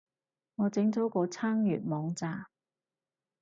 [0.55, 2.47] 我整咗個撐粵網站